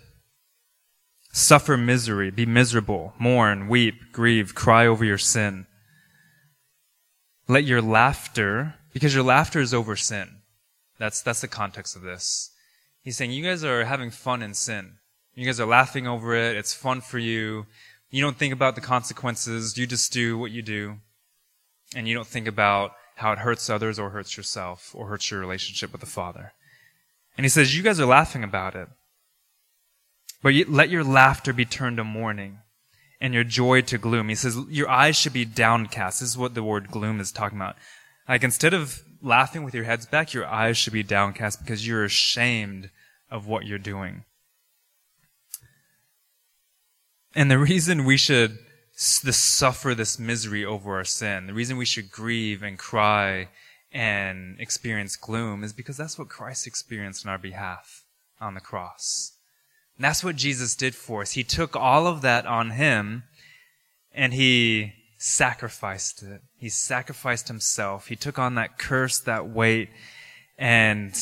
[1.33, 5.67] suffer misery, be miserable, mourn, weep, grieve, cry over your sin.
[7.47, 10.41] Let your laughter, because your laughter is over sin.
[10.99, 12.51] That's, that's the context of this.
[13.03, 14.95] He's saying, you guys are having fun in sin.
[15.35, 16.57] You guys are laughing over it.
[16.57, 17.67] It's fun for you.
[18.11, 19.77] You don't think about the consequences.
[19.77, 20.99] You just do what you do.
[21.97, 25.41] And you don't think about how it hurts others or hurts yourself or hurts your
[25.41, 26.53] relationship with the Father.
[27.37, 28.89] And he says, you guys are laughing about it.
[30.43, 32.59] But let your laughter be turned to mourning
[33.21, 34.29] and your joy to gloom.
[34.29, 36.21] He says, your eyes should be downcast.
[36.21, 37.77] This is what the word gloom is talking about.
[38.29, 42.05] Like instead of laughing with your heads back, your eyes should be downcast because you're
[42.05, 42.91] ashamed
[43.31, 44.25] of what you're doing.
[47.35, 48.59] And the reason we should
[48.95, 53.49] suffer this misery over our sin, the reason we should grieve and cry
[53.91, 58.05] and experience gloom is because that's what Christ experienced on our behalf
[58.41, 59.33] on the cross.
[59.97, 61.33] And that's what Jesus did for us.
[61.33, 63.25] He took all of that on him
[64.13, 64.93] and he
[65.27, 66.43] sacrificed it.
[66.59, 68.09] He sacrificed himself.
[68.09, 69.89] He took on that curse, that weight,
[70.59, 71.19] and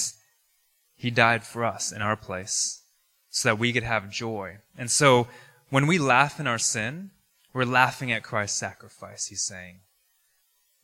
[0.96, 2.82] he died for us in our place
[3.30, 4.56] so that we could have joy.
[4.76, 5.28] And so
[5.70, 7.12] when we laugh in our sin,
[7.54, 9.82] we're laughing at Christ's sacrifice, he's saying.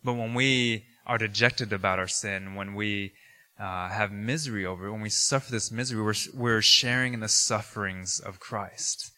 [0.05, 3.15] But when we are dejected about our sin, when we
[3.59, 7.29] uh, have misery over it, when we suffer this misery, we're, we're sharing in the
[7.29, 9.11] sufferings of Christ.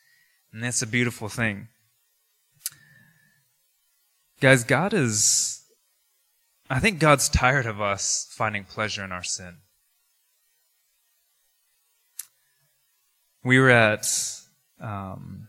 [0.54, 1.68] And that's a beautiful thing.
[4.40, 5.66] Guys, God is,
[6.70, 9.58] I think God's tired of us finding pleasure in our sin.
[13.44, 14.06] We were at,
[14.80, 15.48] um,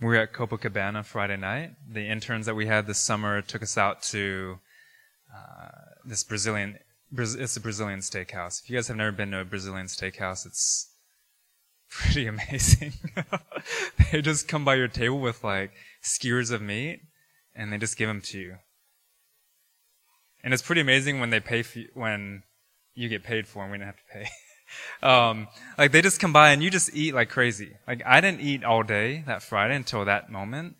[0.00, 1.72] we were at Copacabana Friday night.
[1.88, 4.60] The interns that we had this summer took us out to
[5.34, 5.70] uh,
[6.04, 6.78] this Brazilian.
[7.12, 8.62] It's a Brazilian steakhouse.
[8.62, 10.88] If you guys have never been to a Brazilian steakhouse, it's
[11.90, 12.92] pretty amazing.
[14.12, 17.00] they just come by your table with like skewers of meat,
[17.54, 18.56] and they just give them to you.
[20.42, 22.42] And it's pretty amazing when they pay for, you, when
[22.94, 23.70] you get paid for them.
[23.70, 24.28] We don't have to pay.
[25.02, 27.76] um, like they just come by and you just eat like crazy.
[27.86, 30.76] Like I didn't eat all day that Friday until that moment,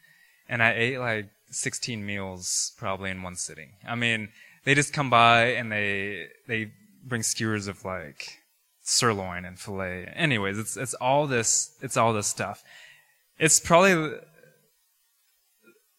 [0.49, 3.73] and I ate like 16 meals probably in one sitting.
[3.87, 4.31] I mean,
[4.65, 6.73] they just come by and they they
[7.05, 8.39] bring skewers of like
[8.83, 10.13] sirloin and fillet.
[10.15, 12.63] Anyways, it's it's all this it's all this stuff.
[13.39, 14.19] It's probably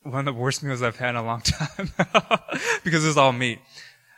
[0.03, 1.91] one of the worst meals I've had in a long time
[2.83, 3.59] because it was all meat,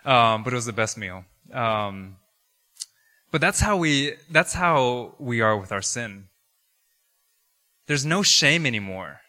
[0.06, 1.26] um, but it was the best meal.
[1.52, 2.18] Um,
[3.32, 6.26] but that's how we, that's how we are with our sin.
[7.88, 9.22] There's no shame anymore.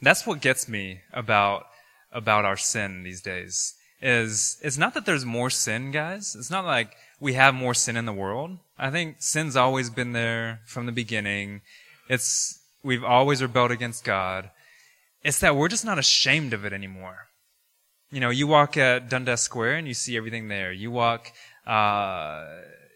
[0.00, 1.66] That's what gets me about,
[2.10, 3.74] about our sin these days.
[4.00, 6.34] Is, it's not that there's more sin, guys.
[6.36, 8.58] It's not like we have more sin in the world.
[8.76, 11.62] I think sin's always been there from the beginning.
[12.08, 14.50] It's, we've always rebelled against God.
[15.22, 17.28] It's that we're just not ashamed of it anymore.
[18.10, 20.72] You know, you walk at Dundas Square and you see everything there.
[20.72, 21.32] You walk,
[21.66, 22.44] uh,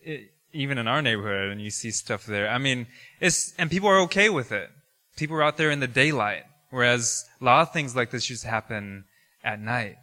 [0.03, 2.49] it, even in our neighborhood and you see stuff there.
[2.49, 2.87] I mean,
[3.21, 4.71] it's, and people are okay with it.
[5.17, 8.45] People are out there in the daylight, whereas a lot of things like this just
[8.45, 9.05] happen
[9.43, 9.97] at night.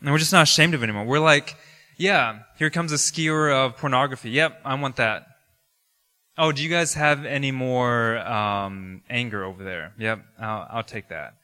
[0.00, 1.04] And we're just not ashamed of it anymore.
[1.04, 1.56] We're like,
[1.96, 4.30] yeah, here comes a skewer of pornography.
[4.30, 5.26] Yep, I want that.
[6.38, 9.92] Oh, do you guys have any more um, anger over there?
[9.98, 11.34] Yep, I'll, I'll take that.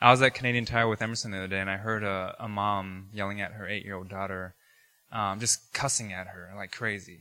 [0.00, 2.48] I was at Canadian Tire with Emerson the other day, and I heard a, a
[2.48, 4.54] mom yelling at her eight-year-old daughter,
[5.12, 7.20] um, just cussing at her like crazy.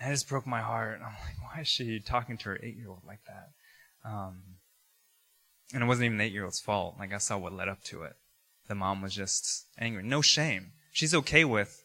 [0.00, 0.98] And just broke my heart.
[0.98, 4.10] I'm like, why is she talking to her eight-year-old like that?
[4.10, 4.42] Um,
[5.72, 6.96] and it wasn't even the eight-year-old's fault.
[6.98, 8.14] Like I saw what led up to it.
[8.66, 10.02] The mom was just angry.
[10.02, 10.72] No shame.
[10.90, 11.84] She's okay with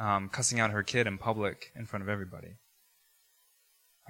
[0.00, 2.54] um, cussing out her kid in public in front of everybody.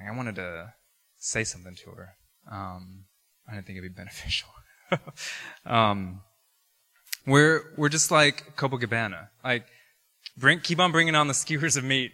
[0.07, 0.75] I wanted to
[1.19, 2.09] say something to her.
[2.51, 3.05] Um,
[3.49, 4.49] I didn't think it'd be beneficial.
[5.67, 6.21] um,
[7.27, 9.29] we're we're just like Copacabana.
[9.45, 9.67] Like,
[10.37, 12.13] bring keep on bringing on the skewers of meat.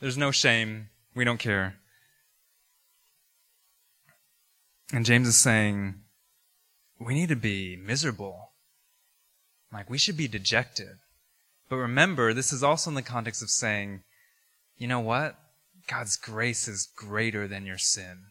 [0.00, 0.88] There's no shame.
[1.14, 1.76] We don't care.
[4.92, 5.94] And James is saying,
[7.00, 8.52] we need to be miserable.
[9.72, 10.98] Like, we should be dejected.
[11.68, 14.02] But remember, this is also in the context of saying,
[14.76, 15.36] you know what?
[15.86, 18.26] God's grace is greater than your sin.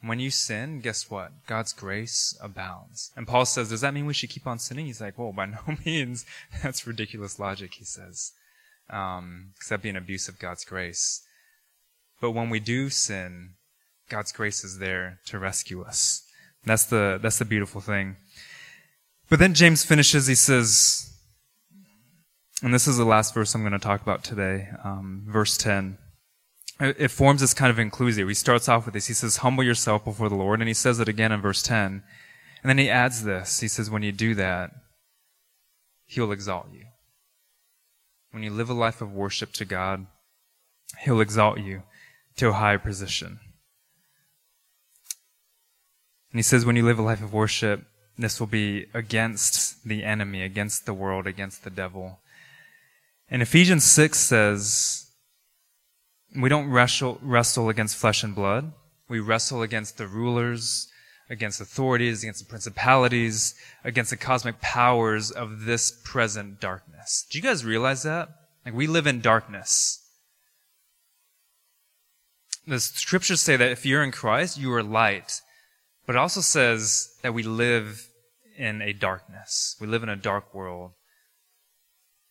[0.00, 1.46] When you sin, guess what?
[1.46, 3.10] God's grace abounds.
[3.16, 4.86] And Paul says, does that mean we should keep on sinning?
[4.86, 6.24] He's like, well, by no means.
[6.62, 8.32] That's ridiculous logic, he says.
[8.90, 11.22] Um, because that'd be an abuse of God's grace.
[12.20, 13.54] But when we do sin,
[14.08, 16.24] God's grace is there to rescue us.
[16.64, 18.16] That's the, that's the beautiful thing.
[19.28, 21.12] But then James finishes, he says,
[22.62, 25.98] and this is the last verse I'm going to talk about today, um, verse 10.
[26.80, 28.28] It forms this kind of inclusio.
[28.28, 29.08] He starts off with this.
[29.08, 30.60] He says, humble yourself before the Lord.
[30.60, 32.04] And he says it again in verse 10.
[32.62, 33.60] And then he adds this.
[33.60, 34.70] He says, when you do that,
[36.04, 36.84] he'll exalt you.
[38.30, 40.06] When you live a life of worship to God,
[41.00, 41.82] he'll exalt you
[42.36, 43.40] to a higher position.
[46.30, 47.84] And he says, when you live a life of worship,
[48.16, 52.20] this will be against the enemy, against the world, against the devil.
[53.30, 55.07] And Ephesians 6 says,
[56.36, 58.72] we don't wrestle, wrestle against flesh and blood.
[59.08, 60.88] We wrestle against the rulers,
[61.30, 67.26] against authorities, against the principalities, against the cosmic powers of this present darkness.
[67.30, 68.28] Do you guys realize that?
[68.64, 70.04] Like, we live in darkness.
[72.66, 75.40] The scriptures say that if you're in Christ, you are light.
[76.06, 78.08] But it also says that we live
[78.58, 79.76] in a darkness.
[79.80, 80.92] We live in a dark world.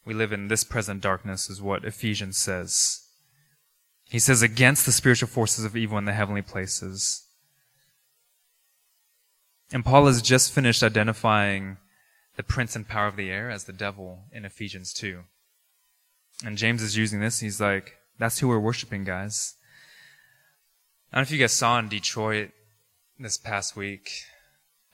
[0.06, 3.07] We live in this present darkness, is what Ephesians says.
[4.10, 7.26] He says, against the spiritual forces of evil in the heavenly places.
[9.72, 11.78] And Paul has just finished identifying
[12.38, 15.24] the prince and power of the air as the devil in Ephesians 2.
[16.46, 17.40] And James is using this.
[17.40, 19.56] He's like, that's who we're worshiping, guys.
[21.12, 22.52] I don't know if you guys saw in Detroit
[23.20, 24.12] this past week.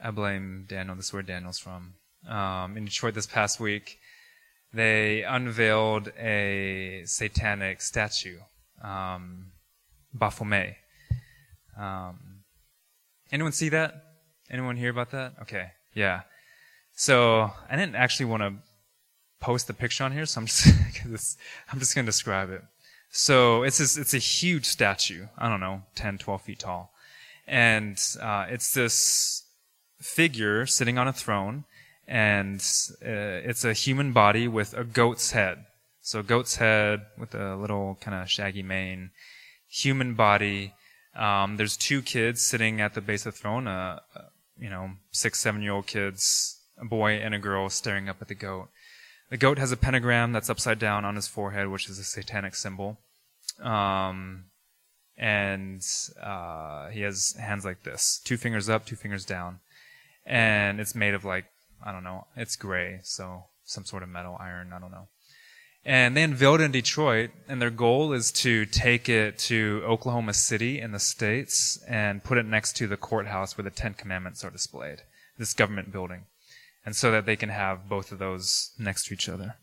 [0.02, 0.95] I blame Daniel.
[0.95, 1.95] This is where Daniel's from.
[2.28, 3.99] Um, in Detroit this past week,
[4.73, 8.39] they unveiled a satanic statue,
[8.84, 9.52] um,
[10.13, 10.76] Baphomet.
[11.78, 12.43] Um,
[13.32, 13.96] anyone see that?
[14.50, 15.34] Anyone hear about that?
[15.41, 16.22] Okay, yeah.
[16.96, 18.54] So I didn't actually want to
[19.39, 20.67] post the picture on here, so I'm just
[21.72, 22.62] I'm just going to describe it.
[23.10, 25.28] So it's this, it's a huge statue.
[25.38, 26.91] I don't know, 10, 12 feet tall.
[27.48, 29.43] And uh, it's this
[30.00, 31.65] figure sitting on a throne,
[32.08, 32.60] and
[33.06, 35.65] uh, it's a human body with a goat's head.
[36.06, 39.12] So goat's head with a little kind of shaggy mane,
[39.70, 40.74] human body.
[41.16, 44.02] Um, there's two kids sitting at the base of the throne, uh,
[44.60, 48.28] you know, six, seven year old kids, a boy and a girl staring up at
[48.28, 48.68] the goat.
[49.30, 52.56] The goat has a pentagram that's upside down on his forehead, which is a satanic
[52.56, 53.00] symbol.
[53.62, 54.48] Um,
[55.18, 55.82] and
[56.22, 59.62] uh, he has hands like this two fingers up, two fingers down.
[60.26, 61.46] And it's made of like,
[61.82, 65.08] I don't know, it's gray, so some sort of metal, iron, I don't know.
[65.86, 70.34] And they unveiled it in Detroit, and their goal is to take it to Oklahoma
[70.34, 74.46] City in the States and put it next to the courthouse where the Ten Commandments
[74.46, 75.02] are displayed,
[75.38, 76.26] this government building.
[76.86, 79.56] And so that they can have both of those next to each other.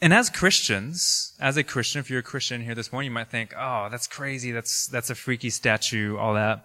[0.00, 3.30] And as Christians, as a Christian, if you're a Christian here this morning, you might
[3.30, 4.50] think, oh, that's crazy.
[4.50, 6.64] That's, that's a freaky statue, all that.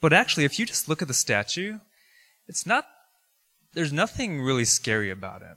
[0.00, 1.78] But actually, if you just look at the statue,
[2.46, 2.86] it's not,
[3.72, 5.56] there's nothing really scary about it.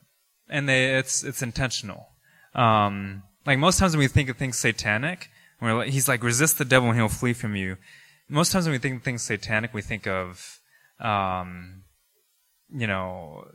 [0.50, 2.08] And they, it's, it's intentional.
[2.56, 5.30] Um, like most times when we think of things satanic,
[5.62, 7.78] we're like, he's like, resist the devil and he'll flee from you.
[8.28, 10.60] Most times when we think of things satanic, we think of,
[11.00, 11.84] um,
[12.72, 13.46] you know,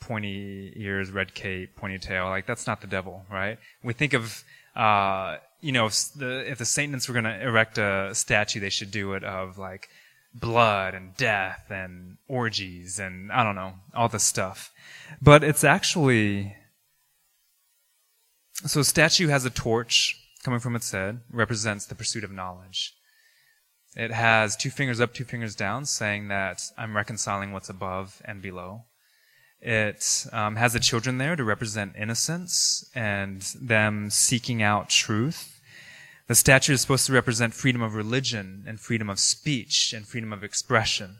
[0.00, 2.26] pointy ears, red cape, pointy tail.
[2.26, 3.58] Like that's not the devil, right?
[3.82, 4.44] We think of,
[4.76, 8.70] uh, you know, if the, if the Satanists were going to erect a statue, they
[8.70, 9.88] should do it of like
[10.34, 14.72] blood and death and orgies and I don't know, all this stuff.
[15.20, 16.56] But it's actually,
[18.64, 22.94] so a statue has a torch coming from its head, represents the pursuit of knowledge.
[23.94, 28.40] It has two fingers up, two fingers down, saying that I'm reconciling what's above and
[28.40, 28.84] below.
[29.60, 35.60] It um, has the children there to represent innocence and them seeking out truth.
[36.28, 40.32] The statue is supposed to represent freedom of religion and freedom of speech and freedom
[40.32, 41.18] of expression.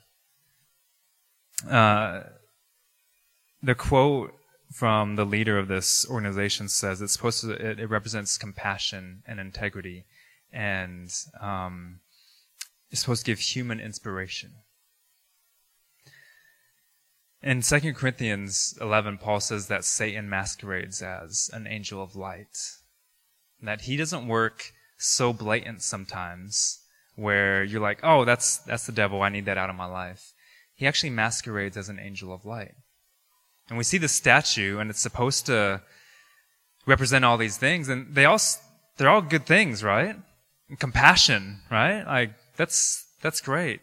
[1.68, 2.22] Uh,
[3.62, 4.34] the quote
[4.72, 9.38] from the leader of this organization says it's supposed to it, it represents compassion and
[9.38, 10.04] integrity
[10.52, 12.00] and um,
[12.90, 14.52] is supposed to give human inspiration.
[17.42, 22.56] In 2 Corinthians 11, Paul says that Satan masquerades as an angel of light.
[23.60, 24.72] That he doesn't work
[25.04, 26.80] so blatant sometimes
[27.14, 29.22] where you're like, oh, that's, that's the devil.
[29.22, 30.32] I need that out of my life.
[30.74, 32.74] He actually masquerades as an angel of light.
[33.68, 35.82] And we see the statue and it's supposed to
[36.86, 38.40] represent all these things and they all,
[38.96, 40.16] they're all good things, right?
[40.68, 42.04] And compassion, right?
[42.04, 43.80] Like, that's, that's great.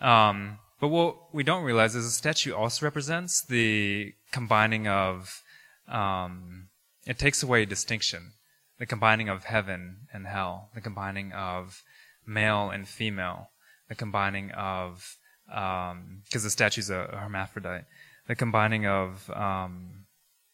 [0.00, 5.42] Um, but what we don't realize is the statue also represents the combining of,
[5.88, 6.68] um,
[7.06, 8.32] it takes away distinction.
[8.78, 10.70] The combining of heaven and hell.
[10.74, 11.82] The combining of
[12.26, 13.50] male and female.
[13.88, 15.16] The combining of,
[15.46, 17.84] because um, the statue's a, a, hermaphrodite.
[18.26, 20.04] The combining of, um,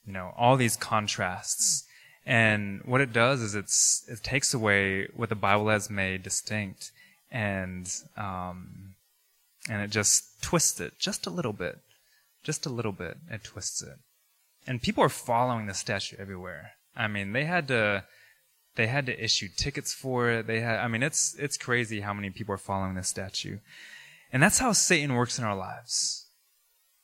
[0.07, 1.85] you know, all these contrasts.
[2.25, 6.93] And what it does is it's, it takes away what the Bible has made distinct
[7.35, 8.95] and um,
[9.69, 11.81] and it just twists it just a little bit,
[12.43, 13.19] just a little bit.
[13.29, 13.99] It twists it,
[14.67, 16.73] and people are following the statue everywhere.
[16.97, 18.05] I mean, they had to
[18.77, 20.47] they had to issue tickets for it.
[20.47, 23.59] They had, I mean, it's it's crazy how many people are following this statue,
[24.33, 26.27] and that's how Satan works in our lives.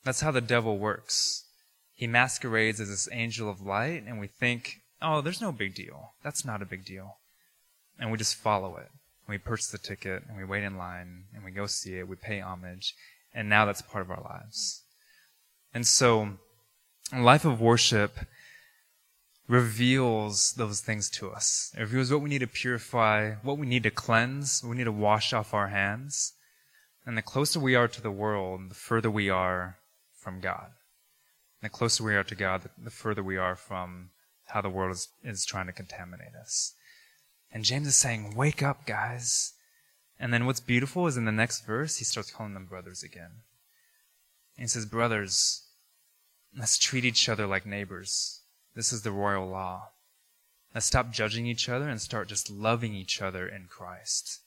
[0.03, 1.45] That's how the devil works.
[1.93, 6.13] He masquerades as this angel of light, and we think, oh, there's no big deal.
[6.23, 7.17] That's not a big deal,
[7.99, 8.89] and we just follow it
[9.31, 12.15] we purchase the ticket and we wait in line and we go see it, we
[12.15, 12.93] pay homage,
[13.33, 14.83] and now that's part of our lives.
[15.73, 16.33] And so,
[17.13, 18.17] a life of worship
[19.51, 21.73] reveals those things to us.
[21.77, 24.93] It reveals what we need to purify, what we need to cleanse, we need to
[24.93, 26.33] wash off our hands.
[27.05, 29.77] And the closer we are to the world, the further we are
[30.15, 30.67] from God.
[31.61, 34.11] And the closer we are to God, the further we are from
[34.45, 36.73] how the world is, is trying to contaminate us.
[37.51, 39.51] And James is saying, Wake up, guys.
[40.17, 43.41] And then what's beautiful is in the next verse, he starts calling them brothers again.
[44.55, 45.63] And he says, Brothers,
[46.57, 48.40] let's treat each other like neighbors.
[48.75, 49.89] This is the royal law.
[50.73, 54.39] Let's stop judging each other and start just loving each other in Christ.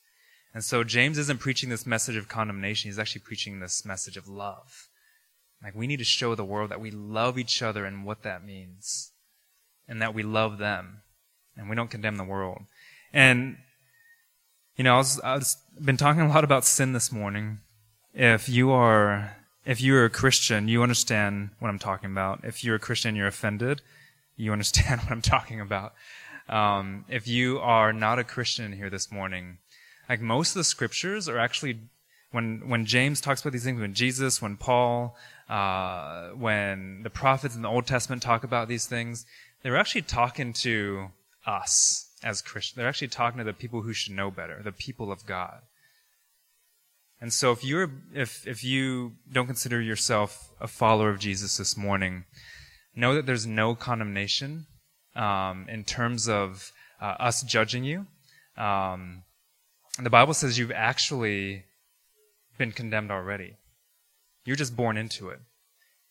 [0.55, 2.89] And so James isn't preaching this message of condemnation.
[2.89, 4.89] He's actually preaching this message of love.
[5.63, 8.45] Like we need to show the world that we love each other and what that
[8.45, 9.13] means.
[9.89, 11.03] And that we love them.
[11.57, 12.63] And we don't condemn the world.
[13.13, 13.59] And,
[14.77, 17.59] you know, I was, I was been talking a lot about sin this morning.
[18.13, 22.41] If you are, if you're a Christian, you understand what I'm talking about.
[22.45, 23.83] If you're a Christian, you're offended,
[24.37, 25.95] you understand what I'm talking about.
[26.49, 29.59] Um, if you are not a Christian here this morning,
[30.09, 31.79] like most of the scriptures are actually,
[32.33, 35.17] when, when James talks about these things, when Jesus, when Paul,
[35.49, 39.25] uh, when the prophets in the Old Testament talk about these things,
[39.63, 41.09] they're actually talking to
[41.47, 42.77] us as Christians.
[42.77, 45.63] They're actually talking to the people who should know better, the people of God.
[47.21, 51.77] And so if you're, if, if you don't consider yourself a follower of Jesus this
[51.77, 52.25] morning,
[52.95, 54.67] know that there's no condemnation,
[55.15, 58.07] um, in terms of uh, us judging you.
[58.57, 59.23] Um,
[60.03, 61.65] the Bible says you've actually
[62.59, 63.57] been condemned already.
[64.45, 65.41] You're just born into it.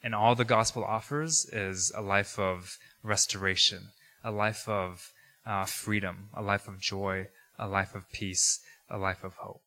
[0.02, 3.90] And all the gospel offers is a life of restoration,
[4.24, 5.12] a life of
[5.46, 7.28] uh, freedom, a life of joy,
[7.58, 8.60] a life of peace,
[8.90, 9.62] a life of hope.